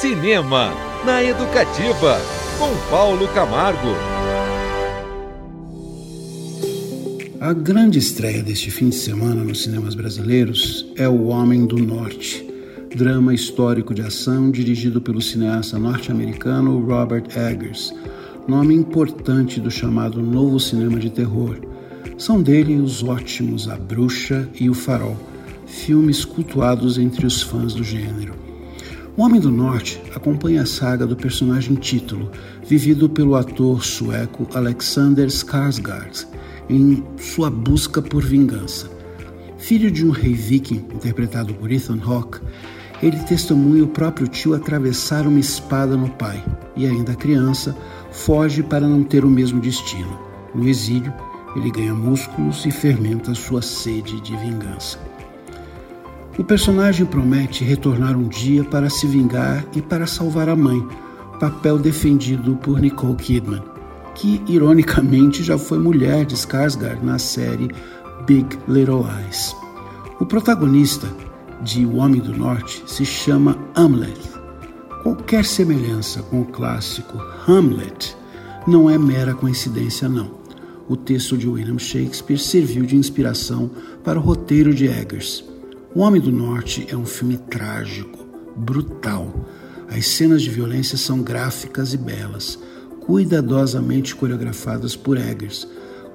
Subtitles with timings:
[0.00, 0.74] Cinema
[1.06, 2.20] na Educativa,
[2.58, 3.94] com Paulo Camargo.
[7.40, 12.46] A grande estreia deste fim de semana nos cinemas brasileiros é O Homem do Norte,
[12.94, 17.94] drama histórico de ação dirigido pelo cineasta norte-americano Robert Eggers,
[18.46, 21.56] nome importante do chamado novo cinema de terror.
[22.18, 25.16] São dele os ótimos A Bruxa e O Farol,
[25.66, 28.55] filmes cultuados entre os fãs do gênero.
[29.16, 32.30] O Homem do Norte acompanha a saga do personagem título,
[32.62, 36.26] vivido pelo ator sueco Alexander Skarsgård,
[36.68, 38.90] em sua busca por vingança.
[39.56, 42.40] Filho de um rei viking, interpretado por Ethan Hawke,
[43.02, 46.44] ele testemunha o próprio tio atravessar uma espada no pai
[46.76, 47.74] e, ainda criança,
[48.10, 50.20] foge para não ter o mesmo destino.
[50.54, 51.12] No exílio,
[51.56, 54.98] ele ganha músculos e fermenta sua sede de vingança.
[56.38, 60.86] O personagem promete retornar um dia para se vingar e para salvar a mãe,
[61.40, 63.62] papel defendido por Nicole Kidman,
[64.14, 67.70] que ironicamente já foi mulher de Skarsgård na série
[68.26, 69.56] Big Little Lies.
[70.20, 71.08] O protagonista
[71.62, 74.20] de O Homem do Norte se chama Hamlet.
[75.02, 77.16] Qualquer semelhança com o clássico
[77.48, 78.14] Hamlet
[78.66, 80.30] não é mera coincidência, não.
[80.86, 83.70] O texto de William Shakespeare serviu de inspiração
[84.04, 85.55] para o roteiro de Eggers.
[85.96, 88.18] O Homem do Norte é um filme trágico,
[88.54, 89.32] brutal.
[89.88, 92.58] As cenas de violência são gráficas e belas,
[93.00, 95.66] cuidadosamente coreografadas por Eggers,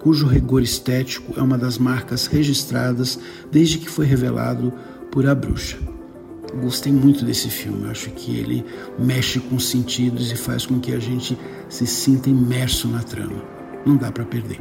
[0.00, 3.20] cujo rigor estético é uma das marcas registradas
[3.52, 4.72] desde que foi revelado
[5.12, 5.78] por A Bruxa.
[6.60, 8.64] Gostei muito desse filme, acho que ele
[8.98, 13.44] mexe com os sentidos e faz com que a gente se sinta imerso na trama.
[13.86, 14.60] Não dá para perder.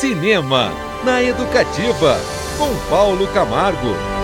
[0.00, 2.20] Cinema na Educativa,
[2.56, 4.17] com Paulo Camargo.